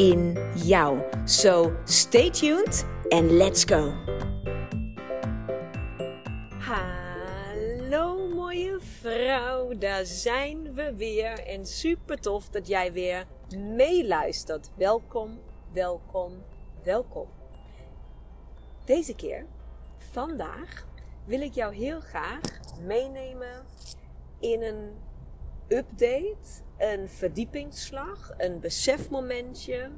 [0.00, 0.98] in jou.
[1.24, 3.92] So stay tuned and let's go.
[6.58, 13.26] Hallo mooie vrouw, daar zijn we weer en super tof dat jij weer
[13.76, 14.70] meeluistert.
[14.74, 15.38] Welkom,
[15.72, 16.32] welkom,
[16.82, 17.28] welkom.
[18.84, 19.46] Deze keer,
[19.96, 20.86] vandaag,
[21.24, 22.40] wil ik jou heel graag
[22.86, 23.64] meenemen
[24.38, 24.90] in een
[25.68, 29.90] update, een verdiepingsslag, een besefmomentje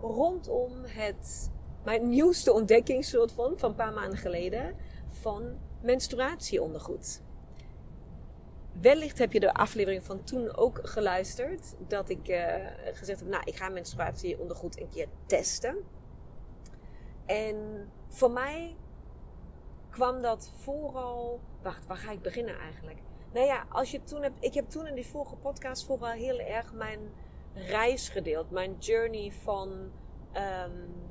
[0.00, 1.50] rondom het,
[1.84, 4.76] mijn nieuwste ontdekking soort van, van een paar maanden geleden,
[5.08, 7.22] van menstruatieondergoed.
[8.80, 11.74] Wellicht heb je de aflevering van toen ook geluisterd.
[11.88, 12.54] Dat ik uh,
[12.92, 15.76] gezegd heb, nou ik ga menstruatieondergoed een keer testen.
[17.26, 18.76] En voor mij
[19.90, 21.40] kwam dat vooral...
[21.62, 22.98] Wacht, waar ga ik beginnen eigenlijk?
[23.32, 26.38] Nou ja, als je toen hebt, ik heb toen in die vorige podcast vooral heel
[26.38, 27.00] erg mijn
[27.54, 28.50] reis gedeeld.
[28.50, 29.70] Mijn journey van
[30.36, 31.10] um,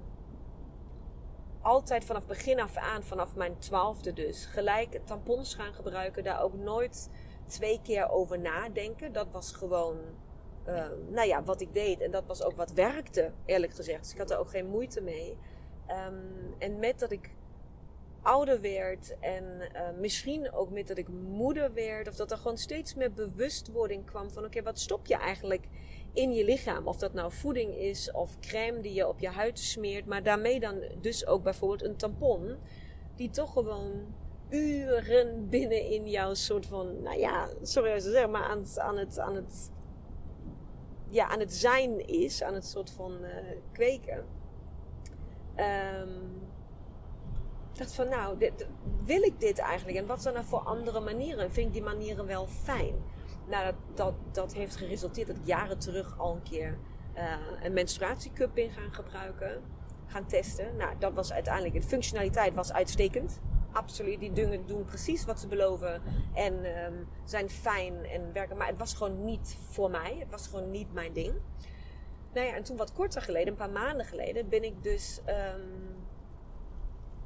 [1.61, 6.23] altijd vanaf begin af aan, vanaf mijn twaalfde dus, gelijk tampons gaan gebruiken.
[6.23, 7.09] Daar ook nooit
[7.47, 9.14] twee keer over nadenken.
[9.14, 9.97] Dat was gewoon,
[10.67, 12.02] uh, nou ja, wat ik deed.
[12.02, 14.03] En dat was ook wat werkte, eerlijk gezegd.
[14.03, 15.38] Dus ik had er ook geen moeite mee.
[16.08, 17.30] Um, en met dat ik
[18.22, 22.58] ouder werd en uh, misschien ook met dat ik moeder werd, of dat er gewoon
[22.58, 25.67] steeds meer bewustwording kwam van: oké, wat stop je eigenlijk
[26.14, 26.88] in je lichaam?
[26.88, 30.59] Of dat nou voeding is of crème die je op je huid smeert, maar daarmee
[30.59, 32.58] dan dus ook bijvoorbeeld een tampon,
[33.16, 34.14] die toch gewoon
[34.49, 38.80] uren binnen in jouw soort van, nou ja, sorry als ik zeg, maar aan het,
[38.80, 39.71] aan het, aan het,
[41.08, 43.30] ja, aan het zijn is, aan het soort van uh,
[43.71, 44.26] kweken.
[45.55, 46.49] Um,
[47.81, 48.67] dacht van nou, dit,
[49.03, 49.97] wil ik dit eigenlijk?
[49.97, 51.52] En wat zijn er voor andere manieren?
[51.52, 52.95] Vind ik die manieren wel fijn?
[53.47, 56.77] Nou, dat, dat, heeft geresulteerd dat ik jaren terug al een keer
[57.15, 57.33] uh,
[57.64, 59.61] een menstruatiecup in gaan gebruiken.
[60.05, 60.75] Gaan testen.
[60.75, 63.39] Nou, dat was uiteindelijk, de functionaliteit was uitstekend.
[63.71, 66.02] Absoluut, die dingen doen precies wat ze beloven.
[66.33, 68.58] En um, zijn fijn en werken.
[68.58, 70.15] Maar het was gewoon niet voor mij.
[70.20, 71.33] Het was gewoon niet mijn ding.
[72.33, 75.91] Nou ja, en toen wat korter geleden, een paar maanden geleden, ben ik dus um,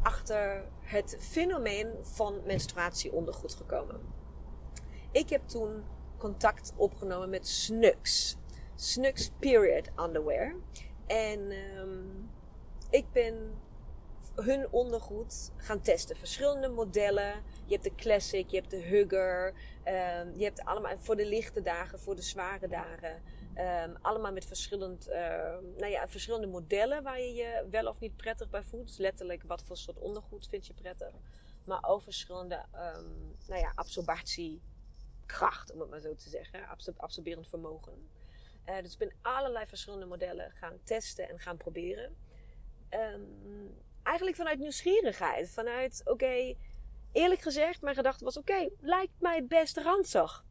[0.05, 4.01] achter het fenomeen van menstruatieondergoed gekomen.
[5.11, 5.83] Ik heb toen
[6.17, 8.35] contact opgenomen met Snux.
[8.75, 10.55] Snux Period Underwear.
[11.07, 12.29] En um,
[12.89, 13.53] ik ben
[14.35, 16.15] hun ondergoed gaan testen.
[16.15, 17.33] Verschillende modellen.
[17.65, 19.47] Je hebt de Classic, je hebt de Hugger.
[19.47, 23.21] Um, je hebt allemaal voor de lichte dagen, voor de zware dagen.
[23.57, 25.15] Um, allemaal met verschillend, uh,
[25.77, 28.87] nou ja, verschillende modellen waar je je wel of niet prettig bij voelt.
[28.87, 31.13] Dus letterlijk wat voor soort ondergoed vind je prettig.
[31.65, 36.67] Maar ook verschillende um, nou ja, absorbatiekracht, om het maar zo te zeggen.
[36.67, 38.09] Absor absorberend vermogen.
[38.65, 42.15] Uh, dus ik ben allerlei verschillende modellen gaan testen en gaan proberen.
[44.03, 45.49] Eigenlijk vanuit nieuwsgierigheid.
[45.49, 46.55] Vanuit, oké,
[47.11, 50.45] eerlijk gezegd, mijn gedachte was: oké, lijkt mij best ranzig.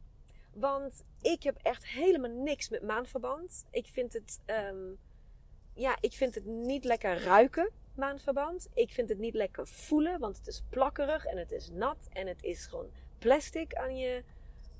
[0.54, 3.64] Want ik heb echt helemaal niks met maandverband.
[3.70, 4.98] Ik vind het, um,
[5.74, 8.68] ja, ik vind het niet lekker ruiken, maandverband.
[8.74, 12.26] Ik vind het niet lekker voelen, want het is plakkerig en het is nat en
[12.26, 14.22] het is gewoon plastic aan je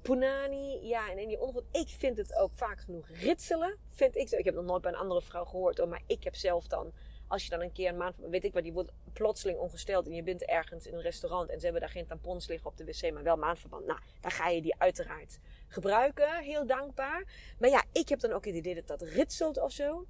[0.02, 0.86] punani.
[0.86, 1.64] Ja, en in je ondergoed.
[1.72, 4.36] Ik vind het ook vaak genoeg ritselen, vind ik zo.
[4.36, 6.92] Ik heb nog nooit bij een andere vrouw gehoord, hoor, maar ik heb zelf dan
[7.28, 10.14] als je dan een keer een maand, weet ik wat, die wordt plotseling ongesteld en
[10.14, 12.84] je bent ergens in een restaurant en ze hebben daar geen tampons liggen op de
[12.84, 13.86] wc, maar wel maandverband.
[13.86, 16.42] Nou, dan ga je die uiteraard gebruiken.
[16.42, 17.24] Heel dankbaar.
[17.58, 20.06] Maar ja, ik heb dan ook het idee dat dat ritselt of zo.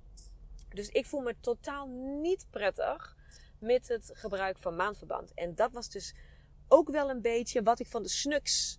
[0.68, 1.86] Dus ik voel me totaal
[2.20, 3.16] niet prettig
[3.58, 5.34] met het gebruik van maandverband.
[5.34, 6.14] En dat was dus
[6.68, 8.78] ook wel een beetje wat ik van de snuks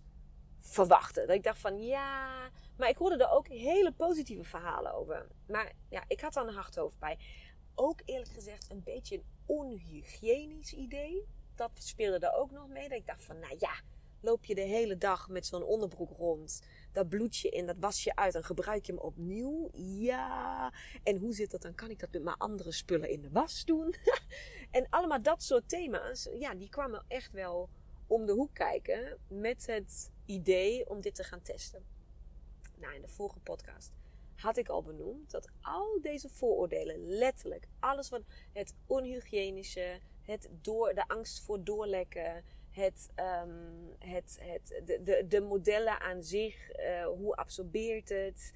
[0.60, 1.20] verwachtte.
[1.20, 5.26] Dat ik dacht van ja, maar ik hoorde er ook hele positieve verhalen over.
[5.46, 7.18] Maar ja, ik had er een hard hoofd bij
[7.76, 11.26] ook eerlijk gezegd een beetje een onhygiënisch idee.
[11.54, 12.88] Dat speelde daar ook nog mee.
[12.88, 13.80] Dat ik dacht van, nou ja,
[14.20, 16.62] loop je de hele dag met zo'n onderbroek rond.
[16.92, 19.70] Dat bloed je in, dat was je uit en gebruik je hem opnieuw.
[19.72, 20.72] Ja.
[21.02, 21.74] En hoe zit dat dan?
[21.74, 23.94] Kan ik dat met mijn andere spullen in de was doen?
[24.70, 27.68] en allemaal dat soort thema's, ja, die kwamen echt wel
[28.06, 31.84] om de hoek kijken met het idee om dit te gaan testen.
[32.76, 33.95] Nou, in de vorige podcast
[34.36, 38.22] had ik al benoemd dat al deze vooroordelen, letterlijk, alles wat
[38.52, 43.08] het onhygiënische, het door, de angst voor doorlekken, het,
[43.44, 48.52] um, het, het, de, de, de modellen aan zich, uh, hoe absorbeert het.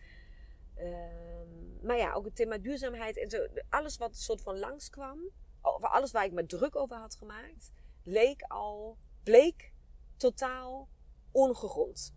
[0.79, 3.47] Um, maar ja, ook het thema duurzaamheid en zo.
[3.69, 5.19] Alles wat soort van langskwam,
[5.62, 7.73] of alles waar ik me druk over had gemaakt,
[8.03, 9.73] leek al, bleek
[10.17, 10.88] totaal
[11.31, 12.15] ongegrond.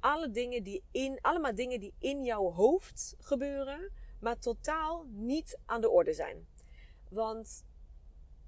[0.00, 5.80] Alle dingen die in, allemaal dingen die in jouw hoofd gebeuren, maar totaal niet aan
[5.80, 6.46] de orde zijn.
[7.10, 7.64] Want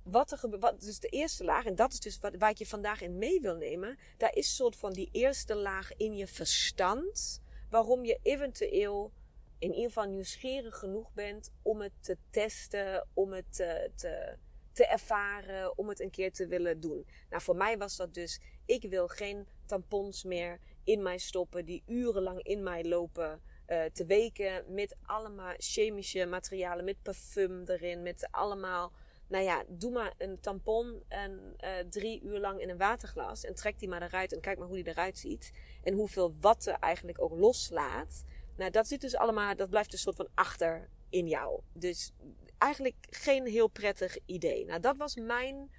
[0.02, 2.66] wat er gebeurt, dus de eerste laag, en dat is dus wat, waar ik je
[2.66, 6.26] vandaag in mee wil nemen, daar is een soort van die eerste laag in je
[6.26, 9.12] verstand, waarom je eventueel
[9.58, 14.36] in ieder geval nieuwsgierig genoeg bent om het te testen, om het te, te,
[14.72, 17.06] te ervaren, om het een keer te willen doen.
[17.30, 21.82] Nou, voor mij was dat dus, ik wil geen tampons meer in mij stoppen die
[21.86, 23.40] urenlang in mij lopen.
[23.66, 28.92] Uh, te weken met allemaal chemische materialen, met parfum erin, met allemaal
[29.30, 33.54] nou ja, doe maar een tampon en uh, drie uur lang in een waterglas en
[33.54, 35.52] trek die maar eruit en kijk maar hoe die eruit ziet.
[35.82, 38.24] En hoeveel watten eigenlijk ook loslaat.
[38.56, 41.60] Nou, dat zit dus allemaal, dat blijft een soort van achter in jou.
[41.72, 42.12] Dus
[42.58, 44.64] eigenlijk geen heel prettig idee.
[44.64, 45.70] Nou, dat was mijn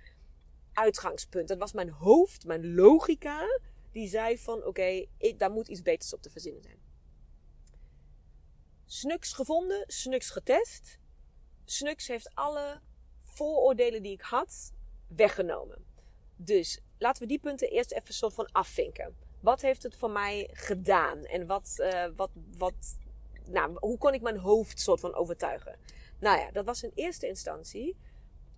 [0.73, 1.47] uitgangspunt.
[1.47, 3.59] Dat was mijn hoofd, mijn logica.
[3.91, 5.05] Die zei van, oké,
[5.37, 6.79] daar moet iets beters op te verzinnen zijn.
[8.85, 10.99] Snux gevonden, Snux getest.
[11.65, 12.81] Snux heeft alle
[13.23, 14.73] vooroordelen die ik had
[15.07, 15.85] weggenomen.
[16.35, 19.15] Dus laten we die punten eerst even soort van afvinken.
[19.39, 21.25] Wat heeft het voor mij gedaan?
[21.25, 22.97] En wat, uh, wat, wat,
[23.45, 25.79] nou, hoe kon ik mijn hoofd soort van overtuigen?
[26.19, 27.97] Nou ja, dat was in eerste instantie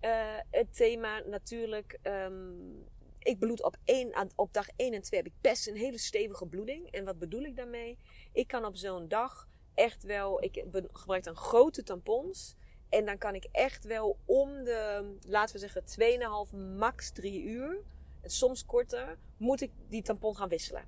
[0.00, 1.98] uh, het thema natuurlijk.
[2.02, 2.84] Um,
[3.24, 6.46] ik bloed op, één, op dag 1 en 2 heb ik best een hele stevige
[6.46, 6.90] bloeding.
[6.90, 7.98] En wat bedoel ik daarmee?
[8.32, 10.42] Ik kan op zo'n dag echt wel.
[10.42, 12.56] Ik gebruik dan grote tampons.
[12.88, 17.82] En dan kan ik echt wel om de, laten we zeggen, 2,5, max 3 uur,
[18.20, 20.84] en soms korter, moet ik die tampon gaan wisselen.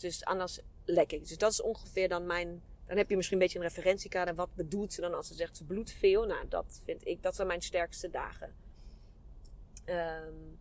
[0.00, 1.28] Dus anders lek ik.
[1.28, 2.62] Dus dat is ongeveer dan mijn.
[2.86, 4.34] Dan heb je misschien een beetje een referentiekader.
[4.34, 6.24] Wat bedoelt ze dan als ze zegt ze bloedt veel?
[6.24, 8.54] Nou, dat vind ik, dat zijn mijn sterkste dagen.
[9.86, 10.58] Um,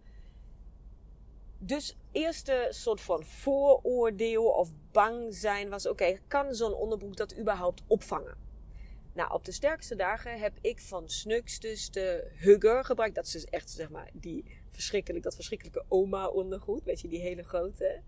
[1.65, 7.83] dus eerste soort van vooroordeel of bang zijn was: oké, kan zo'n onderbroek dat überhaupt
[7.88, 8.38] opvangen?
[9.13, 13.15] Nou, op de sterkste dagen heb ik van Snux dus de Hugger gebruikt.
[13.15, 16.83] Dat is dus echt, zeg maar, die verschrikkelijk, dat verschrikkelijke oma-ondergoed.
[16.83, 18.01] Weet je, die hele grote.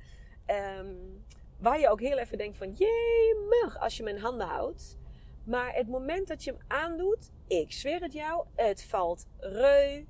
[0.80, 1.26] Um,
[1.60, 2.76] waar je ook heel even denkt van,
[3.50, 4.98] mug, als je in handen houdt.
[5.44, 10.06] Maar het moment dat je hem aandoet, ik zweer het jou, het valt reuze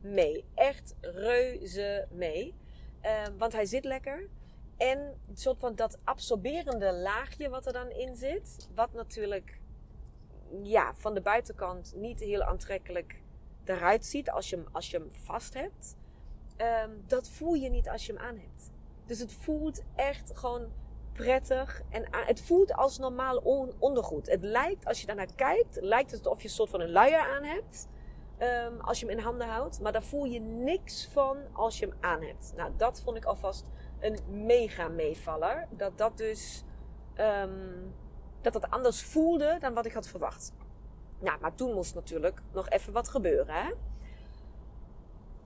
[0.00, 0.44] mee.
[0.54, 2.54] Echt reuze mee.
[3.26, 4.28] Um, want hij zit lekker.
[4.76, 8.68] En een soort van dat absorberende laagje wat er dan in zit.
[8.74, 9.60] Wat natuurlijk
[10.62, 13.22] ja, van de buitenkant niet heel aantrekkelijk
[13.64, 15.96] eruit ziet als je hem, als je hem vast hebt.
[16.86, 18.70] Um, dat voel je niet als je hem aan hebt.
[19.06, 20.72] Dus het voelt echt gewoon
[21.12, 21.82] prettig.
[21.90, 23.36] En het voelt als normaal
[23.78, 24.26] ondergoed.
[24.26, 27.18] Het lijkt, als je daarnaar kijkt, lijkt het alsof je een soort van een luier
[27.18, 27.88] aan hebt.
[28.40, 29.80] Um, als je hem in handen houdt.
[29.80, 32.52] Maar daar voel je niks van als je hem aan hebt.
[32.56, 33.70] Nou, dat vond ik alvast
[34.00, 35.68] een mega meevaller.
[35.70, 36.64] Dat dat dus...
[37.16, 37.94] Um,
[38.40, 40.52] dat het anders voelde dan wat ik had verwacht.
[41.20, 43.54] Nou, maar toen moest natuurlijk nog even wat gebeuren.
[43.54, 43.72] Hè?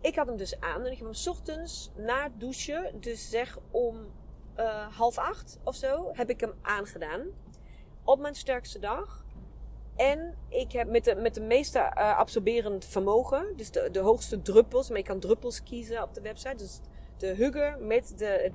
[0.01, 3.59] Ik had hem dus aan en ik heb hem ochtends na het douchen, dus zeg
[3.71, 3.97] om
[4.57, 7.27] uh, half acht of zo, heb ik hem aangedaan.
[8.05, 9.25] Op mijn sterkste dag.
[9.99, 14.43] En ik heb met de, met de meeste uh, absorberend vermogen, dus de, de hoogste
[14.43, 16.57] druppels, maar je kan druppels kiezen op de website.
[16.57, 16.81] Dus
[17.17, 18.53] de Hugger met de, het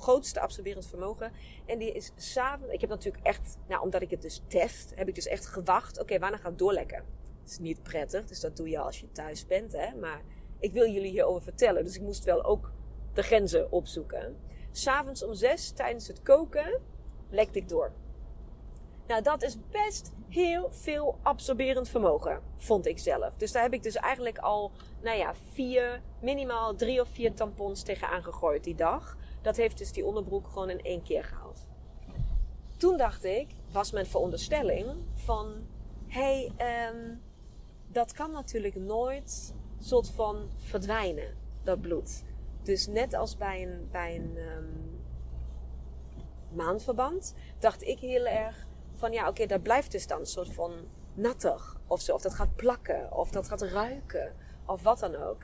[0.00, 1.32] grootste absorberend vermogen.
[1.66, 2.72] En die is s'avonds.
[2.72, 6.00] Ik heb natuurlijk echt, nou, omdat ik het dus test, heb ik dus echt gewacht.
[6.00, 7.04] Oké, wanneer gaat het doorlekken?
[7.42, 9.94] Het is niet prettig, dus dat doe je als je thuis bent, hè.
[9.94, 10.22] Maar
[10.58, 12.72] ik wil jullie hierover vertellen, dus ik moest wel ook
[13.12, 14.36] de grenzen opzoeken.
[14.70, 16.80] S'avonds om zes, tijdens het koken,
[17.30, 17.92] lekte ik door.
[19.06, 23.36] Nou, dat is best heel veel absorberend vermogen, vond ik zelf.
[23.36, 24.70] Dus daar heb ik dus eigenlijk al,
[25.02, 29.16] nou ja, vier, minimaal drie of vier tampons tegenaan gegooid die dag.
[29.42, 31.68] Dat heeft dus die onderbroek gewoon in één keer gehaald.
[32.76, 35.66] Toen dacht ik, was mijn veronderstelling van,
[36.06, 37.22] hé, hey, um,
[37.88, 42.22] dat kan natuurlijk nooit soort van verdwijnen, dat bloed.
[42.62, 45.00] Dus net als bij een, bij een um,
[46.52, 48.66] maandverband, dacht ik heel erg,
[49.02, 50.72] van ja, oké, dat blijft dus dan een soort van
[51.14, 52.14] nattig of zo.
[52.14, 54.34] Of dat gaat plakken, of dat gaat ruiken,
[54.66, 55.42] of wat dan ook.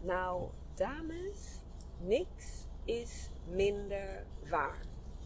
[0.00, 1.60] Nou, dames,
[2.00, 4.80] niks is minder waar.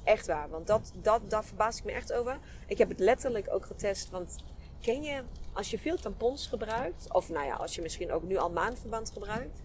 [0.04, 2.38] Echt waar, want dat, dat, daar verbaas ik me echt over.
[2.66, 4.36] Ik heb het letterlijk ook getest, want
[4.80, 5.22] ken je,
[5.52, 9.10] als je veel tampons gebruikt, of nou ja, als je misschien ook nu al maandverband
[9.10, 9.62] gebruikt,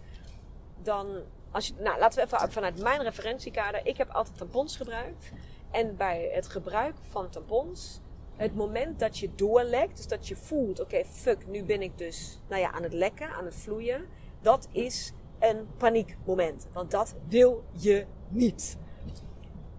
[0.81, 1.21] dan,
[1.51, 5.31] als je, nou laten we even vanuit mijn referentiekader, ik heb altijd tampons gebruikt.
[5.71, 8.01] En bij het gebruik van tampons,
[8.38, 12.39] het moment dat je doorlekt, dus dat je voelt, oké, fuck, nu ben ik dus,
[12.50, 14.06] nou ja, aan het lekken, aan het vloeien,
[14.41, 16.67] dat is een paniekmoment.
[16.74, 18.77] Want dat wil je niet.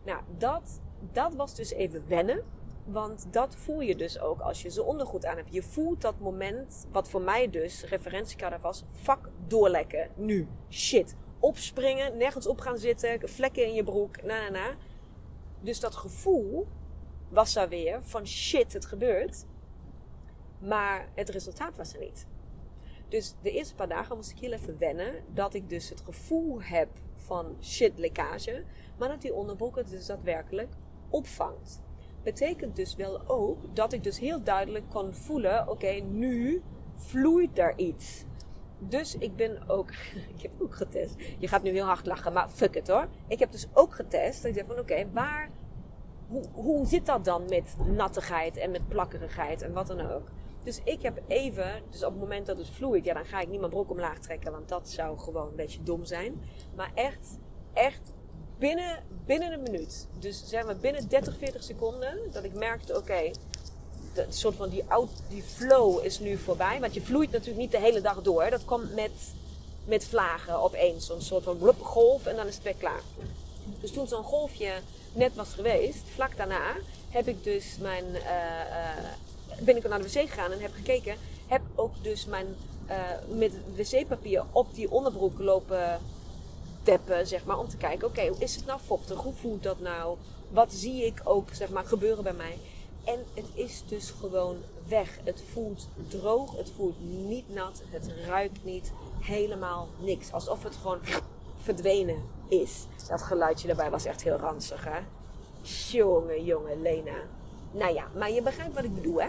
[0.05, 0.81] Nou, dat,
[1.13, 2.43] dat was dus even wennen.
[2.85, 5.53] Want dat voel je dus ook als je ze ondergoed aan hebt.
[5.53, 10.11] Je voelt dat moment, wat voor mij dus referentiekader was, vak doorlekken.
[10.15, 10.49] Nu.
[10.71, 11.17] Shit.
[11.39, 14.75] Opspringen, nergens op gaan zitten, vlekken in je broek, na na.
[15.61, 16.67] Dus dat gevoel
[17.29, 19.47] was daar weer van shit, het gebeurt.
[20.59, 22.27] Maar het resultaat was er niet.
[23.09, 26.63] Dus de eerste paar dagen moest ik heel even wennen dat ik dus het gevoel
[26.63, 28.65] heb van shit lekkage,
[28.99, 30.73] maar dat die onderbroek het dus daadwerkelijk
[31.11, 31.81] opvangt.
[32.23, 36.63] Betekent dus wel ook dat ik dus heel duidelijk kon voelen, oké, nu
[36.95, 38.25] vloeit er iets.
[38.79, 39.91] Dus ik ben ook,
[40.35, 41.15] ik heb ook getest.
[41.39, 43.09] Je gaat nu heel hard lachen, maar fuck it hoor.
[43.29, 44.45] Ik heb dus ook getest.
[44.45, 45.51] Ik zeg van oké, waar,
[46.29, 50.29] hoe, hoe zit dat dan met nattigheid en met plakkerigheid en wat dan ook.
[50.63, 53.49] Dus ik heb even, dus op het moment dat het vloeit, ja, dan ga ik
[53.49, 56.43] niet mijn broek omlaag trekken, want dat zou gewoon een beetje dom zijn.
[56.75, 57.39] Maar echt,
[57.73, 58.13] echt
[58.59, 60.09] binnen, binnen een minuut.
[60.19, 63.33] Dus zeg maar binnen 30, 40 seconden, dat ik merkte, oké, okay,
[64.29, 66.81] soort van die, out, die flow is nu voorbij.
[66.81, 68.51] Want je vloeit natuurlijk niet de hele dag door.
[68.51, 69.13] Dat komt met,
[69.85, 71.07] met vlagen opeens.
[71.07, 73.03] Zo'n soort van golf en dan is het weer klaar.
[73.81, 74.73] Dus toen zo'n golfje
[75.19, 76.75] net was geweest, vlak daarna,
[77.09, 81.17] heb ik dus mijn uh, ben ik naar de wc gegaan en heb gekeken.
[81.47, 82.47] Heb ook dus mijn
[82.91, 82.95] uh,
[83.29, 86.01] met wc-papier op die onderbroek lopen
[86.83, 87.59] tappen, zeg maar.
[87.59, 89.19] Om te kijken, oké, hoe is het nou vochtig?
[89.19, 90.17] Hoe voelt dat nou?
[90.51, 92.59] Wat zie ik ook, zeg maar, gebeuren bij mij?
[93.05, 94.57] En het is dus gewoon
[94.89, 95.19] weg.
[95.25, 96.97] Het voelt droog, het voelt
[97.29, 100.33] niet nat, het ruikt niet, helemaal niks.
[100.33, 101.01] Alsof het gewoon
[101.63, 102.87] verdwenen is.
[103.09, 104.99] Dat geluidje daarbij was echt heel ranzig, hè?
[105.63, 107.17] Jonge, jonge Lena.
[107.71, 109.29] Nou ja, maar je begrijpt wat ik bedoel, hè?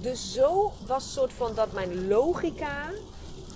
[0.00, 2.90] Dus zo was soort van dat mijn logica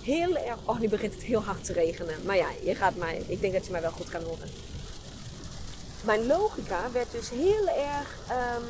[0.01, 0.57] heel erg.
[0.65, 2.15] Oh, nu begint het heel hard te regenen.
[2.25, 3.23] Maar ja, je gaat mij.
[3.27, 4.49] Ik denk dat je mij wel goed kan horen.
[6.03, 8.65] Mijn logica werd dus heel erg um,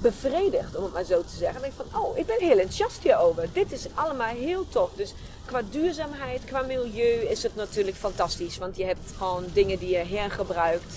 [0.00, 1.62] bevredigd, om het maar zo te zeggen.
[1.62, 3.48] En ik van, oh, ik ben heel enthousiast hierover.
[3.52, 4.90] Dit is allemaal heel tof.
[4.94, 5.14] Dus
[5.44, 8.58] qua duurzaamheid, qua milieu is het natuurlijk fantastisch.
[8.58, 10.94] Want je hebt gewoon dingen die je hergebruikt.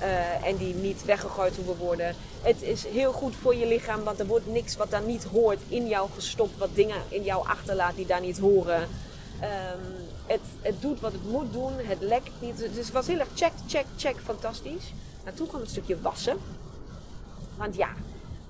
[0.00, 2.14] Uh, en die niet weggegooid hoeven worden.
[2.42, 5.60] Het is heel goed voor je lichaam, want er wordt niks wat daar niet hoort
[5.68, 8.80] in jou gestopt, wat dingen in jou achterlaat die daar niet horen.
[8.80, 9.94] Um,
[10.26, 12.58] het, het doet wat het moet doen, het lekt niet.
[12.58, 14.92] Dus het was heel erg check, check, check, fantastisch.
[15.24, 16.38] Maar toen kwam het stukje wassen.
[17.56, 17.88] Want ja,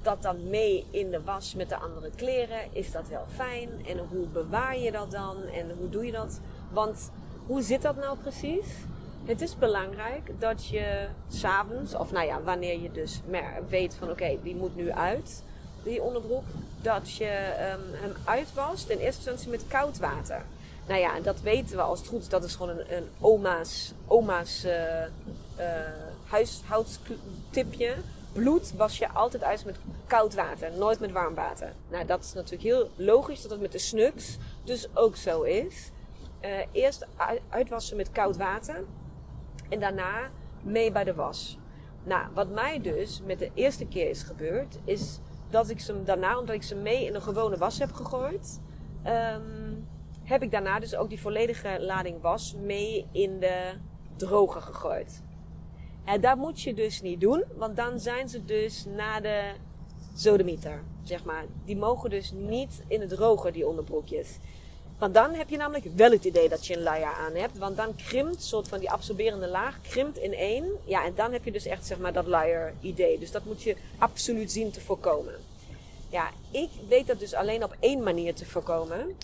[0.07, 3.69] dat dan mee in de was met de andere kleren, is dat wel fijn?
[3.87, 5.37] En hoe bewaar je dat dan?
[5.43, 6.41] En hoe doe je dat?
[6.71, 7.11] Want
[7.47, 8.67] hoe zit dat nou precies?
[9.25, 13.21] Het is belangrijk dat je s'avonds, of nou ja, wanneer je dus
[13.69, 15.43] weet van oké, die moet nu uit,
[15.83, 16.45] die onderbroek,
[16.83, 20.43] dat je um, hem uitwast in eerste instantie met koud water.
[20.87, 23.93] Nou ja, dat weten we als het goed is, dat is gewoon een, een oma's,
[24.07, 24.73] oma's uh,
[26.27, 27.95] huishoudtipje.
[28.37, 31.73] Bloed was je altijd uit met koud water, nooit met warm water.
[31.91, 35.91] Nou, dat is natuurlijk heel logisch dat het met de snuks dus ook zo is.
[36.45, 37.07] Uh, eerst
[37.49, 38.85] uitwassen met koud water.
[39.69, 40.31] En daarna
[40.63, 41.59] mee bij de was.
[42.05, 46.39] Nou, wat mij dus met de eerste keer is gebeurd, is dat ik ze daarna,
[46.39, 48.61] omdat ik ze mee in een gewone was heb gegooid,
[49.07, 49.89] um,
[50.23, 53.73] heb ik daarna dus ook die volledige lading was mee in de
[54.17, 55.23] droge gegooid.
[56.07, 59.53] En dat moet je dus niet doen, want dan zijn ze dus na de
[60.15, 61.45] zodemieter, zeg maar.
[61.65, 64.29] Die mogen dus niet in het droge, die onderbroekjes.
[64.99, 67.59] Want dan heb je namelijk wel het idee dat je een layer aan hebt.
[67.59, 70.65] Want dan krimpt, soort van die absorberende laag, krimpt in één.
[70.85, 73.19] Ja, en dan heb je dus echt zeg maar dat layer idee.
[73.19, 75.35] Dus dat moet je absoluut zien te voorkomen.
[76.11, 79.17] Ja, ik weet dat dus alleen op één manier te voorkomen.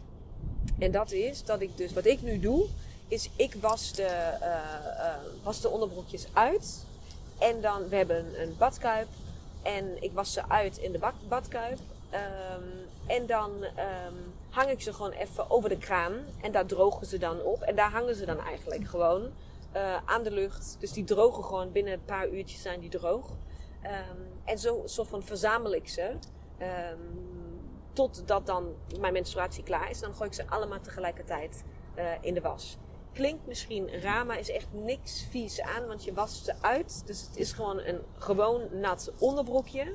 [0.79, 2.67] En dat is dat ik dus, wat ik nu doe,
[3.13, 4.49] is ik was de, uh,
[4.99, 6.85] uh, was de onderbroekjes uit.
[7.39, 9.09] En dan, we hebben een, badkuip.
[9.63, 11.79] En ik was ze uit in de bad, badkuip.
[12.13, 16.13] Um, en dan um, hang ik ze gewoon even over de kraan.
[16.41, 17.63] En daar drogen ze dan op.
[17.63, 19.23] En daar hangen ze dan eigenlijk gewoon
[19.77, 20.77] uh, aan de lucht.
[20.79, 23.31] Dus die drogen gewoon binnen een paar uurtjes zijn die droog.
[23.85, 26.17] Um, en zo soort van verzamel ik ze.
[27.93, 30.01] Totdat dan mijn menstruatie klaar is.
[30.01, 31.65] Dan gooi ik ze allemaal tegelijkertijd
[32.21, 32.77] in de was.
[33.13, 37.03] Klinkt misschien raar, maar is echt niks vies aan, want je wast ze uit.
[37.07, 39.95] Dus het is gewoon een gewoon nat onderbroekje,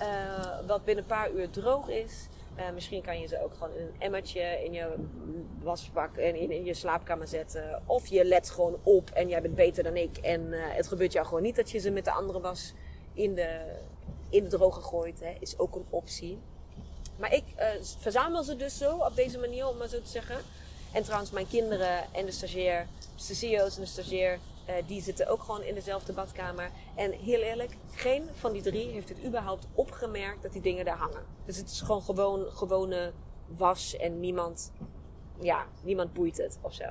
[0.00, 2.26] uh, wat binnen een paar uur droog is.
[2.58, 4.94] Uh, misschien kan je ze ook gewoon in een emmertje in je
[5.62, 7.82] wasbak en in, je slaapkamer zetten.
[7.86, 10.16] Of je let gewoon op en jij bent beter dan ik.
[10.16, 12.72] En uh, het gebeurt jou gewoon niet dat je ze met de andere was
[13.14, 13.60] in de,
[14.28, 15.20] in de droge gooit.
[15.20, 15.36] Hè.
[15.40, 16.38] Is ook een optie.
[17.16, 17.44] Maar ik
[17.98, 20.36] verzamel ze dus zo op deze manier, om maar zo te zeggen.
[20.96, 22.86] En trouwens, mijn kinderen en de stagiair,
[23.26, 24.38] de CEO's en de stagiair,
[24.68, 26.70] uh, die zitten ook gewoon in dezelfde badkamer.
[26.94, 30.96] En heel eerlijk, geen van die drie heeft het überhaupt opgemerkt dat die dingen daar
[30.96, 31.24] hangen.
[31.44, 33.12] Dus het is gewoon, gewoon gewone
[33.46, 34.72] was en niemand,
[35.40, 36.84] ja, niemand boeit het of zo.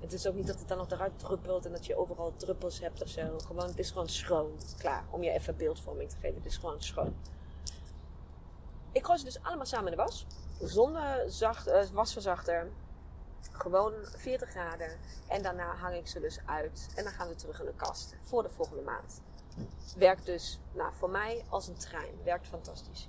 [0.00, 2.80] Het is ook niet dat het dan nog eruit druppelt en dat je overal druppels
[2.80, 3.38] hebt of zo.
[3.46, 4.50] Gewoon, het is gewoon schoon.
[4.78, 6.36] Klaar, om je even beeldvorming te geven.
[6.36, 7.14] Het is gewoon schoon.
[8.92, 10.26] Ik gooi ze dus allemaal samen in de was.
[10.60, 12.70] Zonder zacht, uh, wasverzachter.
[13.52, 14.90] Gewoon 40 graden.
[15.26, 16.88] En daarna hang ik ze dus uit.
[16.94, 18.14] En dan gaan ze terug in de kast.
[18.22, 19.20] Voor de volgende maand.
[19.96, 22.14] Werkt dus nou, voor mij als een trein.
[22.24, 23.08] Werkt fantastisch.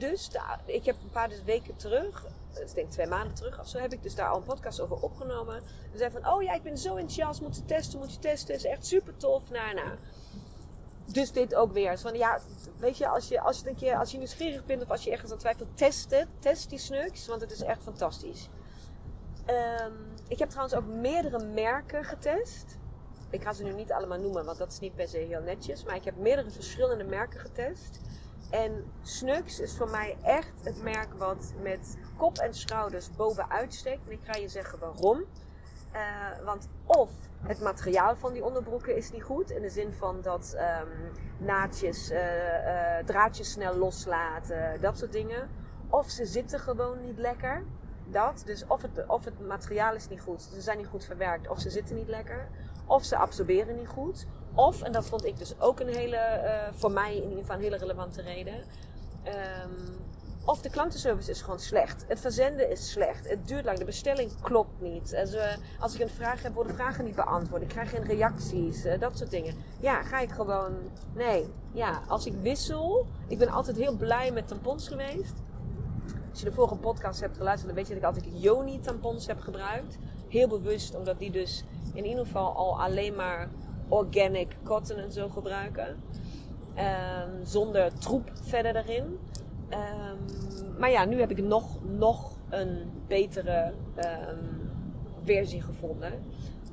[0.00, 0.30] Dus
[0.64, 2.26] ik heb een paar dus weken terug,
[2.60, 4.96] ik denk twee maanden terug of zo, heb ik dus daar al een podcast over
[4.96, 5.62] opgenomen.
[5.92, 8.54] Ze zei van, oh ja, ik ben zo enthousiast, moet je testen, moet je testen,
[8.54, 9.50] is echt super tof.
[9.50, 9.88] Nou, nou.
[11.04, 11.98] Dus dit ook weer.
[11.98, 12.40] Van, ja,
[12.78, 15.10] weet je, als je, als je een keer, als je nieuwsgierig bent of als je
[15.10, 16.26] ergens aan twijfelt, test het.
[16.38, 18.48] Test die snuks, want het is echt fantastisch.
[19.46, 19.92] Um,
[20.28, 22.78] ik heb trouwens ook meerdere merken getest.
[23.30, 25.84] Ik ga ze nu niet allemaal noemen, want dat is niet per se heel netjes.
[25.84, 28.00] Maar ik heb meerdere verschillende merken getest.
[28.50, 34.06] En Snux is voor mij echt het merk wat met kop en schouders bovenuit steekt.
[34.06, 35.24] En ik ga je zeggen waarom.
[35.94, 37.10] Uh, want of
[37.42, 39.50] het materiaal van die onderbroeken is niet goed.
[39.50, 41.12] In de zin van dat um,
[41.46, 45.48] naadjes, uh, uh, draadjes snel loslaten, dat soort dingen.
[45.88, 47.64] Of ze zitten gewoon niet lekker.
[48.12, 48.42] Dat.
[48.46, 51.60] Dus of het, of het materiaal is niet goed, ze zijn niet goed verwerkt, of
[51.60, 52.48] ze zitten niet lekker.
[52.86, 54.26] Of ze absorberen niet goed.
[54.54, 57.56] Of, en dat vond ik dus ook een hele, uh, voor mij in ieder geval
[57.56, 58.54] een hele relevante reden.
[59.24, 59.98] Um,
[60.44, 62.04] of de klantenservice is gewoon slecht.
[62.08, 63.28] Het verzenden is slecht.
[63.28, 63.78] Het duurt lang.
[63.78, 65.14] De bestelling klopt niet.
[65.16, 65.36] Als,
[65.78, 67.62] als ik een vraag heb, worden vragen niet beantwoord.
[67.62, 68.84] Ik krijg geen reacties.
[68.84, 69.54] Uh, dat soort dingen.
[69.78, 70.76] Ja, ga ik gewoon.
[71.14, 71.46] Nee.
[71.72, 73.06] Ja, als ik wissel.
[73.26, 75.34] Ik ben altijd heel blij met tampons geweest.
[76.30, 79.26] Als je de vorige podcast hebt geluisterd, dan weet je dat ik altijd Yoni tampons
[79.26, 79.98] heb gebruikt.
[80.28, 81.64] Heel bewust, omdat die dus
[81.94, 83.48] in ieder geval al alleen maar
[83.88, 86.02] organic cotton en zo gebruiken.
[86.78, 89.04] Um, zonder troep verder erin.
[89.04, 94.70] Um, maar ja, nu heb ik nog, nog een betere um,
[95.24, 96.12] versie gevonden.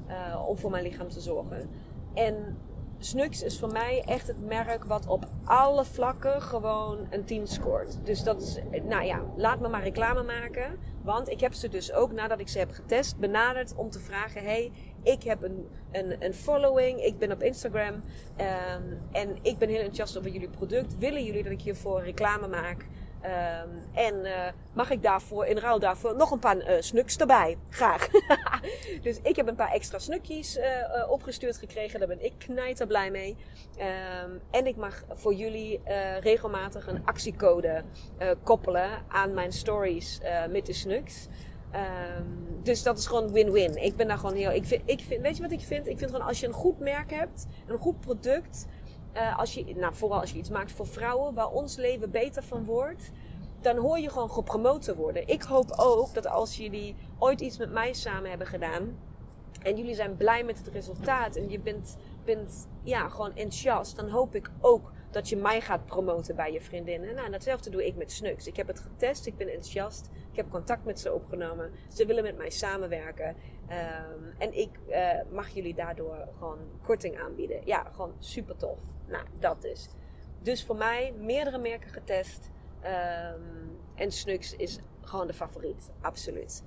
[0.07, 1.69] Uh, om voor mijn lichaam te zorgen.
[2.13, 2.57] En
[2.99, 7.97] Snux is voor mij echt het merk wat op alle vlakken gewoon een 10 scoort.
[8.03, 10.79] Dus dat is, nou ja, laat me maar reclame maken.
[11.03, 14.43] Want ik heb ze dus ook nadat ik ze heb getest benaderd om te vragen:
[14.43, 14.71] hey,
[15.03, 19.77] ik heb een, een, een following, ik ben op Instagram um, en ik ben heel
[19.77, 20.97] enthousiast over jullie product.
[20.97, 22.85] Willen jullie dat ik hiervoor reclame maak?
[23.27, 27.57] Um, en uh, mag ik daarvoor, in ruil daarvoor, nog een paar uh, snuks erbij?
[27.69, 28.07] Graag.
[29.01, 30.63] dus ik heb een paar extra snukjes uh,
[31.09, 31.99] opgestuurd gekregen.
[31.99, 33.35] Daar ben ik knijter blij mee.
[34.25, 35.81] Um, en ik mag voor jullie
[36.19, 37.83] regelmatig een actiecode
[38.43, 41.27] koppelen aan mijn stories met de snuks.
[41.73, 43.83] Um, dus dat is gewoon win-win.
[43.83, 44.51] Ik ben daar gewoon heel.
[44.51, 45.87] Ik vind, ik vind, weet je wat ik vind?
[45.87, 48.67] Ik vind gewoon als je een goed merk hebt, een goed product.
[49.15, 52.43] Uh, als je, nou, vooral als je iets maakt voor vrouwen, waar ons leven beter
[52.43, 53.11] van wordt,
[53.61, 55.27] dan hoor je gewoon gepromoot te worden.
[55.27, 58.97] Ik hoop ook dat als jullie ooit iets met mij samen hebben gedaan
[59.61, 64.09] en jullie zijn blij met het resultaat en je bent, bent ja, gewoon enthousiast, dan
[64.09, 67.15] hoop ik ook dat je mij gaat promoten bij je vriendinnen.
[67.15, 68.47] Nou, datzelfde doe ik met Snux.
[68.47, 71.71] Ik heb het getest, ik ben enthousiast, ik heb contact met ze opgenomen.
[71.93, 73.27] Ze willen met mij samenwerken.
[73.27, 77.61] Um, en ik uh, mag jullie daardoor gewoon korting aanbieden.
[77.65, 78.79] Ja, gewoon super tof.
[79.07, 79.87] Nou, dat is.
[80.41, 82.49] Dus voor mij meerdere merken getest.
[82.83, 86.63] Um, en Snux is gewoon de favoriet, absoluut.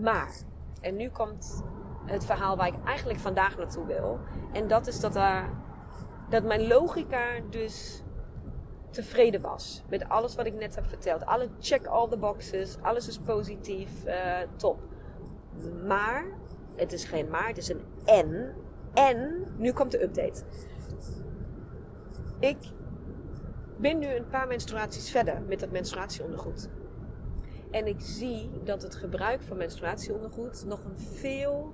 [0.00, 0.32] Maar,
[0.80, 1.62] en nu komt
[2.06, 4.20] het verhaal waar ik eigenlijk vandaag naartoe wil.
[4.52, 5.50] En dat is dat er
[6.28, 8.02] dat mijn logica dus
[8.90, 11.26] tevreden was met alles wat ik net heb verteld.
[11.26, 14.78] Alle check all the boxes, alles is positief, uh, top.
[15.86, 16.24] Maar,
[16.76, 18.54] het is geen maar, het is een en.
[18.94, 20.42] En, nu komt de update.
[22.38, 22.58] Ik
[23.76, 26.68] ben nu een paar menstruaties verder met dat menstruatieondergoed.
[27.70, 31.72] En ik zie dat het gebruik van menstruatieondergoed nog een veel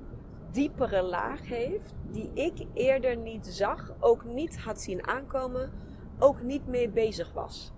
[0.51, 5.71] diepere laag heeft, die ik eerder niet zag, ook niet had zien aankomen,
[6.19, 7.73] ook niet mee bezig was.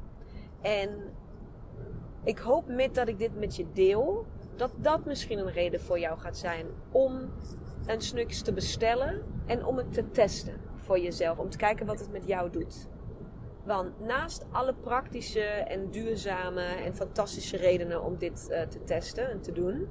[0.60, 0.90] En
[2.24, 4.26] ik hoop met dat ik dit met je deel,
[4.56, 7.30] dat dat misschien een reden voor jou gaat zijn om
[7.86, 11.38] een snuks te bestellen en om het te testen voor jezelf.
[11.38, 12.88] Om te kijken wat het met jou doet.
[13.64, 19.40] Want naast alle praktische en duurzame en fantastische redenen om dit uh, te testen en
[19.40, 19.88] te doen,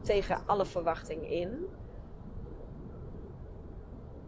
[0.00, 1.66] tegen alle verwachting in,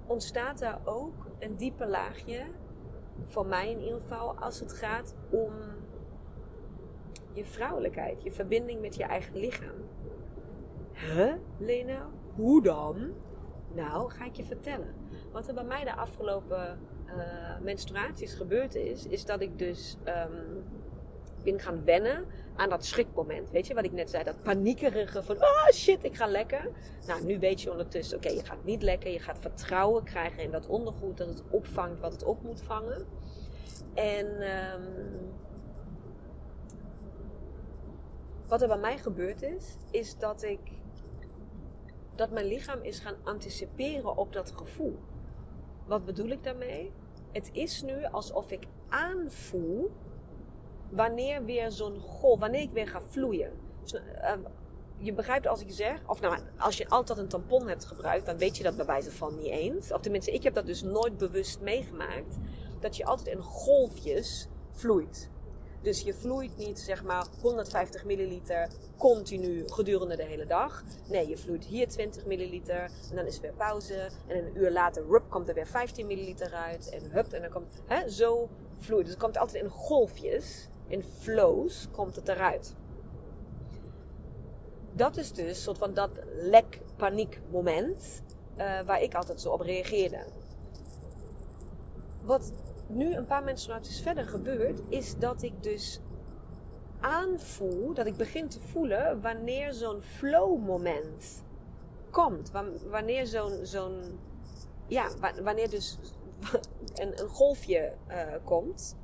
[0.06, 2.42] ontstaat daar ook een diepe laagje,
[3.22, 5.52] voor mij in ieder geval, als het gaat om
[7.32, 9.76] je vrouwelijkheid, je verbinding met je eigen lichaam.
[10.92, 12.08] Huh, Lena?
[12.34, 13.12] Hoe dan?
[13.74, 14.94] Nou, ga ik je vertellen.
[15.32, 20.64] Wat er bij mij de afgelopen uh, menstruaties gebeurd is, is dat ik dus um,
[21.44, 22.24] ben gaan wennen
[22.56, 23.50] aan dat schrikmoment.
[23.50, 24.24] Weet je wat ik net zei?
[24.24, 26.74] Dat paniekerige van, oh shit, ik ga lekken.
[27.06, 29.12] Nou, nu weet je ondertussen, oké, je gaat niet lekken.
[29.12, 33.06] Je gaat vertrouwen krijgen in dat ondergoed dat het opvangt wat het op moet vangen.
[33.94, 35.30] En um,
[38.48, 40.60] wat er bij mij gebeurd is, is dat ik
[42.14, 44.98] dat mijn lichaam is gaan anticiperen op dat gevoel.
[45.88, 46.92] Wat bedoel ik daarmee?
[47.32, 49.90] Het is nu alsof ik aanvoel
[50.90, 53.52] wanneer weer zo'n golf, wanneer ik weer ga vloeien.
[53.80, 54.32] Dus, uh,
[54.98, 58.38] je begrijpt als ik zeg, of nou, als je altijd een tampon hebt gebruikt, dan
[58.38, 59.92] weet je dat bij wijze van niet eens.
[59.92, 62.36] Of tenminste, ik heb dat dus nooit bewust meegemaakt.
[62.80, 65.30] Dat je altijd in golfjes vloeit.
[65.82, 70.82] Dus je vloeit niet zeg maar 150 milliliter continu gedurende de hele dag.
[71.08, 74.08] Nee, je vloeit hier 20 milliliter en dan is er weer pauze.
[74.26, 76.90] En een uur later, rup, komt er weer 15 milliliter uit.
[76.90, 79.04] En hup, en dan komt hè, zo vloeit.
[79.04, 82.74] Dus het komt altijd in golfjes, in flows, komt het eruit.
[84.92, 88.22] Dat is dus soort van dat lek-paniek moment
[88.56, 90.24] uh, waar ik altijd zo op reageerde.
[92.22, 92.52] Wat
[92.88, 96.00] nu een paar menstruaties verder gebeurt, is dat ik dus
[97.00, 101.42] aanvoel, dat ik begin te voelen wanneer zo'n flow moment
[102.10, 102.52] komt.
[102.90, 104.18] Wanneer zo'n, zo'n
[104.86, 105.08] ja,
[105.42, 105.98] wanneer dus
[106.94, 108.96] een, een golfje uh, komt.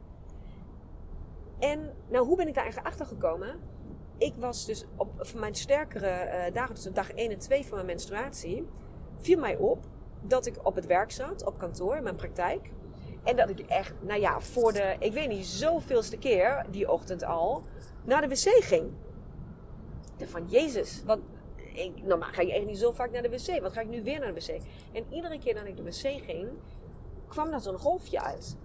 [1.58, 3.60] En nou, hoe ben ik daar eigenlijk achter gekomen?
[4.18, 7.74] Ik was dus op mijn sterkere uh, dagen, dus op dag 1 en 2 van
[7.74, 8.68] mijn menstruatie,
[9.16, 9.86] viel mij op
[10.20, 12.70] dat ik op het werk zat, op kantoor, in mijn praktijk.
[13.24, 17.24] En dat ik echt, nou ja, voor de, ik weet niet, zoveelste keer die ochtend
[17.24, 17.62] al
[18.04, 18.90] naar de wc ging.
[20.18, 21.18] Van, Jezus, wat,
[21.56, 23.60] ik, normaal ga ik echt niet zo vaak naar de wc.
[23.60, 24.60] Wat ga ik nu weer naar de wc?
[24.92, 26.48] En iedere keer dat ik de wc ging,
[27.28, 28.56] kwam daar zo'n golfje uit.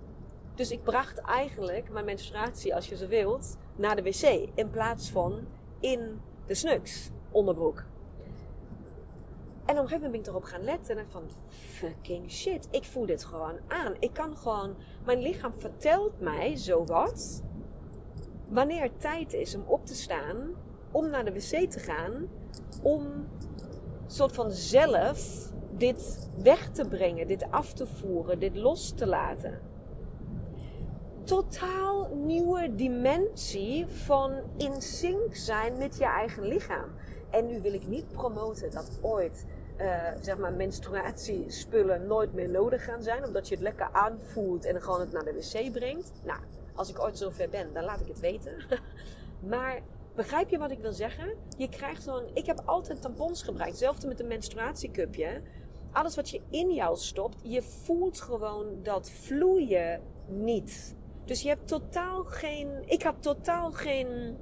[0.55, 4.49] Dus ik bracht eigenlijk mijn menstruatie, als je zo wilt, naar de wc.
[4.53, 5.47] In plaats van
[5.79, 7.83] in de snuks onderbroek.
[9.69, 10.97] En op een gegeven moment ben ik erop gaan letten.
[10.97, 13.95] En van, fucking shit, ik voel dit gewoon aan.
[13.99, 17.43] Ik kan gewoon, mijn lichaam vertelt mij zo wat.
[18.47, 20.37] Wanneer het tijd is om op te staan,
[20.91, 22.27] om naar de wc te gaan,
[22.81, 23.27] om
[24.07, 29.61] soort van zelf dit weg te brengen, dit af te voeren, dit los te laten.
[31.23, 36.89] Totaal nieuwe dimensie van in sync zijn met je eigen lichaam.
[37.29, 39.45] En nu wil ik niet promoten dat ooit
[39.79, 43.25] uh, zeg maar menstruatiespullen nooit meer nodig gaan zijn.
[43.25, 46.11] Omdat je het lekker aanvoelt en gewoon het naar de wc brengt.
[46.23, 46.39] Nou,
[46.75, 48.53] als ik ooit zover ben, dan laat ik het weten.
[49.51, 49.81] maar
[50.15, 51.35] begrijp je wat ik wil zeggen?
[51.57, 52.23] Je krijgt zo'n...
[52.33, 53.71] Ik heb altijd tampons gebruikt.
[53.71, 55.41] Hetzelfde met een menstruatiecupje.
[55.91, 60.95] Alles wat je in jou stopt, je voelt gewoon dat vloeien niet.
[61.25, 62.83] Dus je hebt totaal geen...
[62.85, 64.37] Ik had totaal geen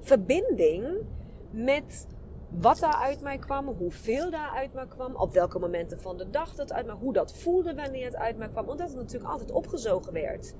[0.00, 1.06] verbinding
[1.50, 2.06] met
[2.50, 6.30] wat daar uit mij kwam, hoeveel daar uit mij kwam, op welke momenten van de
[6.30, 9.30] dag dat uit mij, hoe dat voelde wanneer het uit mij kwam, omdat het natuurlijk
[9.30, 10.54] altijd opgezogen werd.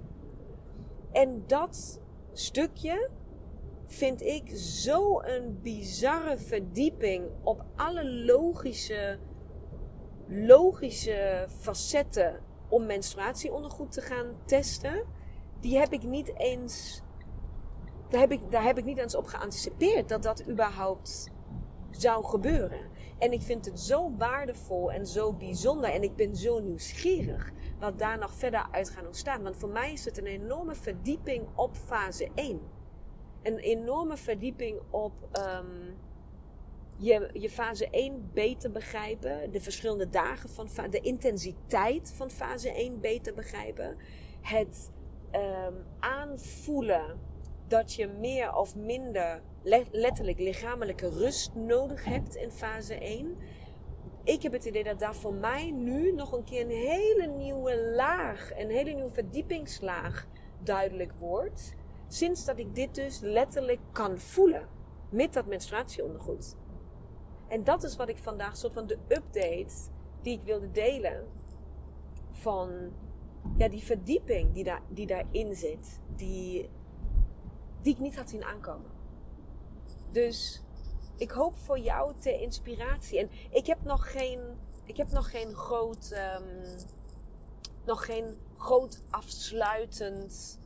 [1.12, 2.00] En dat
[2.32, 3.10] stukje
[3.86, 9.18] vind ik zo een bizarre verdieping op alle logische,
[10.28, 15.04] logische facetten om menstruatieondergoed te gaan testen.
[15.60, 17.02] Die heb ik niet eens,
[18.08, 21.30] daar heb ik, daar heb ik niet eens op geanticipeerd dat dat überhaupt
[21.90, 22.80] zou gebeuren.
[23.18, 25.90] En ik vind het zo waardevol en zo bijzonder.
[25.90, 29.42] En ik ben zo nieuwsgierig wat daar nog verder uit gaat ontstaan.
[29.42, 32.60] Want voor mij is het een enorme verdieping op fase 1.
[33.42, 35.96] Een enorme verdieping op um,
[36.96, 39.52] je, je fase 1 beter begrijpen.
[39.52, 43.96] De verschillende dagen van de intensiteit van fase 1 beter begrijpen.
[44.40, 44.90] Het
[45.32, 47.18] um, aanvoelen
[47.70, 49.42] dat je meer of minder
[49.90, 53.36] letterlijk lichamelijke rust nodig hebt in fase 1.
[54.24, 57.92] Ik heb het idee dat daar voor mij nu nog een keer een hele nieuwe
[57.96, 60.26] laag, een hele nieuwe verdiepingslaag
[60.62, 61.74] duidelijk wordt.
[62.08, 64.68] Sinds dat ik dit dus letterlijk kan voelen.
[65.10, 66.56] met dat menstruatieondergoed.
[67.48, 69.74] En dat is wat ik vandaag, soort van de update
[70.22, 71.26] die ik wilde delen.
[72.30, 72.92] Van
[73.56, 76.00] ja, die verdieping die, daar, die daarin zit.
[76.16, 76.70] Die,
[77.82, 78.90] die ik niet had zien aankomen.
[80.10, 80.62] Dus
[81.16, 83.18] ik hoop voor jou ter inspiratie.
[83.18, 84.40] En ik heb nog geen,
[84.84, 86.64] ik heb nog geen groot, um,
[87.84, 90.58] nog geen groot afsluitend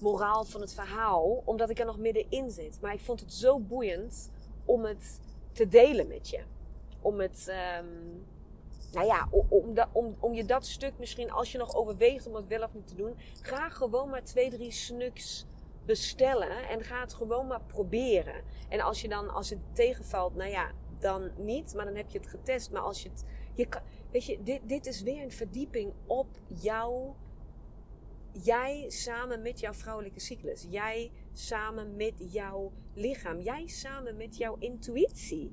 [0.00, 2.80] moraal van het verhaal, omdat ik er nog middenin zit.
[2.80, 4.30] Maar ik vond het zo boeiend
[4.64, 5.20] om het
[5.52, 6.42] te delen met je.
[7.00, 8.26] Om het, um,
[8.92, 12.46] nou ja, om, om, om je dat stuk misschien, als je nog overweegt om het
[12.46, 15.46] wel of niet te doen, ga gewoon maar twee, drie snuks
[15.86, 18.42] bestellen en ga het gewoon maar proberen.
[18.68, 22.18] En als je dan, als het tegenvalt, nou ja, dan niet, maar dan heb je
[22.18, 22.70] het getest.
[22.70, 26.28] Maar als je het, je kan, weet je, dit, dit is weer een verdieping op
[26.48, 27.16] jouw,
[28.32, 30.66] jij samen met jouw vrouwelijke cyclus.
[30.70, 33.40] Jij samen met jouw lichaam.
[33.40, 35.52] Jij samen met jouw intuïtie.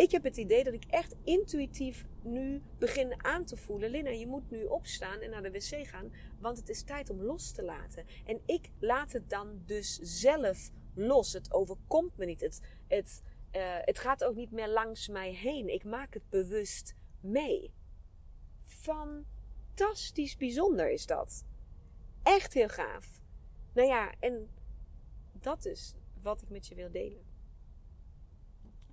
[0.00, 3.90] Ik heb het idee dat ik echt intuïtief nu begin aan te voelen.
[3.90, 7.22] Lina, je moet nu opstaan en naar de wc gaan, want het is tijd om
[7.22, 8.04] los te laten.
[8.24, 11.32] En ik laat het dan dus zelf los.
[11.32, 12.40] Het overkomt me niet.
[12.40, 15.68] Het, het, uh, het gaat ook niet meer langs mij heen.
[15.68, 17.72] Ik maak het bewust mee.
[18.60, 21.44] Fantastisch bijzonder is dat.
[22.22, 23.20] Echt heel gaaf.
[23.72, 24.50] Nou ja, en
[25.32, 27.29] dat is wat ik met je wil delen.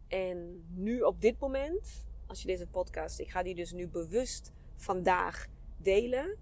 [0.07, 4.51] En nu op dit moment, als je deze podcast, ik ga die dus nu bewust
[4.75, 6.35] vandaag delen.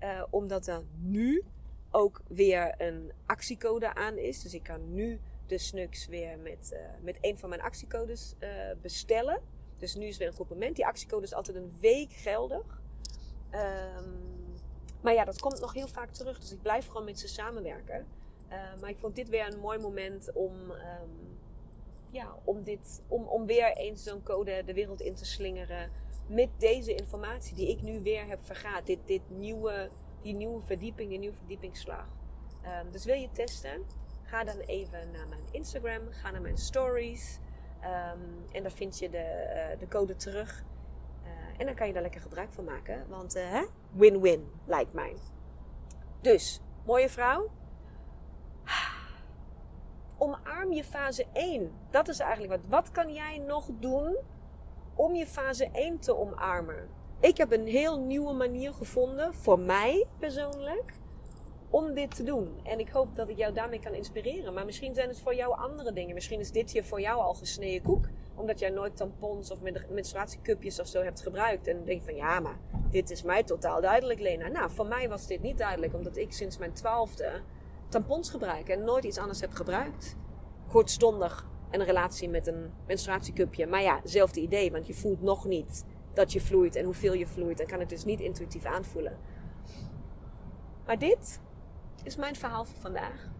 [0.00, 1.44] Uh, omdat er nu
[1.90, 4.42] ook weer een actiecode aan is.
[4.42, 8.48] Dus ik kan nu de Snux weer met, uh, met een van mijn actiecodes uh,
[8.80, 9.40] bestellen.
[9.78, 10.76] Dus nu is weer een compliment.
[10.76, 12.80] Die actiecode is altijd een week geldig.
[13.50, 14.30] Um,
[15.00, 16.38] maar ja, dat komt nog heel vaak terug.
[16.38, 18.06] Dus ik blijf gewoon met ze samenwerken.
[18.80, 20.52] maar ik vond dit weer een mooi moment om.
[20.70, 21.31] Um,
[22.12, 25.90] ja, om, dit, om, om weer eens zo'n code de wereld in te slingeren.
[26.26, 28.86] Met deze informatie die ik nu weer heb vergaat.
[28.86, 29.90] Dit, dit nieuwe,
[30.22, 32.06] die nieuwe verdieping, die nieuwe verdiepingsslag.
[32.64, 33.84] Um, dus wil je testen?
[34.22, 36.10] Ga dan even naar mijn Instagram.
[36.10, 37.38] Ga naar mijn stories.
[37.80, 40.64] Um, en daar vind je de, uh, de code terug.
[41.24, 43.08] Uh, en dan kan je daar lekker gebruik van maken.
[43.08, 45.16] Want uh, win-win lijkt mij.
[46.20, 47.50] Dus, mooie vrouw
[50.22, 51.72] omarm je fase 1.
[51.90, 52.70] Dat is eigenlijk wat.
[52.70, 54.16] Wat kan jij nog doen
[54.94, 56.88] om je fase 1 te omarmen?
[57.20, 60.92] Ik heb een heel nieuwe manier gevonden, voor mij persoonlijk,
[61.70, 62.60] om dit te doen.
[62.62, 64.54] En ik hoop dat ik jou daarmee kan inspireren.
[64.54, 66.14] Maar misschien zijn het voor jou andere dingen.
[66.14, 68.08] Misschien is dit hier voor jou al gesneden koek.
[68.34, 69.58] Omdat jij nooit tampons of
[69.88, 71.66] menstruatiecupjes of zo hebt gebruikt.
[71.66, 72.58] En denk van ja, maar
[72.90, 74.48] dit is mij totaal duidelijk, Lena.
[74.48, 75.94] Nou, voor mij was dit niet duidelijk.
[75.94, 77.40] Omdat ik sinds mijn twaalfde
[77.92, 80.16] tampons gebruiken en nooit iets anders heb gebruikt.
[80.68, 83.66] Kortstondig een relatie met een menstruatiecupje.
[83.66, 87.26] Maar ja, hetzelfde idee, want je voelt nog niet dat je vloeit en hoeveel je
[87.26, 87.60] vloeit.
[87.60, 89.18] En kan het dus niet intuïtief aanvoelen.
[90.86, 91.40] Maar dit
[92.02, 93.30] is mijn verhaal voor vandaag.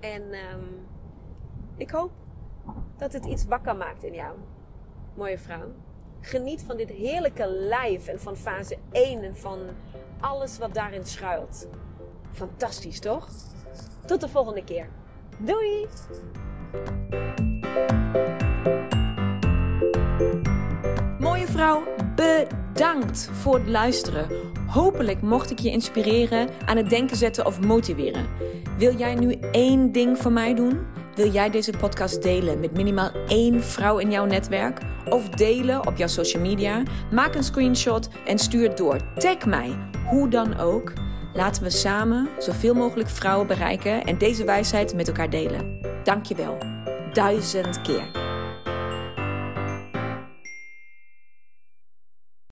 [0.00, 0.86] En um,
[1.76, 2.10] ik hoop
[2.96, 4.36] dat het iets wakker maakt in jou,
[5.14, 5.72] mooie vrouw.
[6.20, 9.58] Geniet van dit heerlijke lijf en van fase 1 en van
[10.20, 11.68] alles wat daarin schuilt.
[12.30, 13.28] Fantastisch, toch?
[14.06, 14.88] Tot de volgende keer.
[15.38, 15.86] Doei!
[21.18, 21.82] Mooie vrouw,
[22.14, 24.28] bedankt voor het luisteren.
[24.66, 28.26] Hopelijk mocht ik je inspireren, aan het denken zetten of motiveren.
[28.78, 30.80] Wil jij nu één ding voor mij doen?
[31.14, 34.80] Wil jij deze podcast delen met minimaal één vrouw in jouw netwerk?
[35.08, 36.82] Of delen op jouw social media?
[37.10, 38.96] Maak een screenshot en stuur het door.
[39.14, 39.76] Tag mij,
[40.10, 40.92] hoe dan ook.
[41.34, 45.80] Laten we samen zoveel mogelijk vrouwen bereiken en deze wijsheid met elkaar delen.
[46.04, 46.58] Dankjewel.
[47.12, 48.21] Duizend keer.